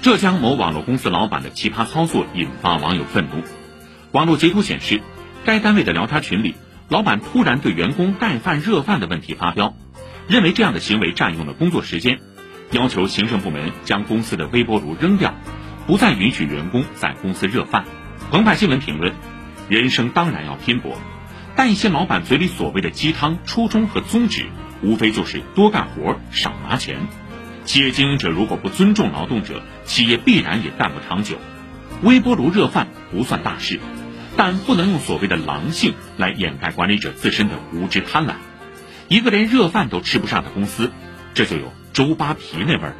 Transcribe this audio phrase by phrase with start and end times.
[0.00, 3.42] 浙江某网络公司老板的奇葩操作引发网友愤怒。
[4.12, 5.02] 网络截图显示，
[5.44, 6.54] 该单位的聊天群里，
[6.88, 9.74] 老板突然对员工带饭热饭的问题发飙，
[10.28, 12.20] 认为这样的行为占用了工作时间，
[12.70, 15.34] 要求行政部门将公司的微波炉扔掉，
[15.88, 17.84] 不再允许员工在公司热饭。
[18.30, 19.14] 澎湃新闻评论：
[19.68, 20.96] 人生当然要拼搏，
[21.56, 24.46] 但一些老板嘴里所谓的鸡汤初衷和宗旨，
[24.80, 27.00] 无非就是多干活少拿钱。
[27.68, 31.36] 企业经营者如果不尊重劳动者，企业必然也干不长久。
[32.02, 33.78] 微波炉热饭不算大事。
[34.38, 38.36] 但不能用所谓的狼性来掩盖管理者自身的无知贪婪。
[39.08, 40.92] 一个连热饭都吃不上的公司，
[41.34, 42.96] 这就有周扒皮那味儿了。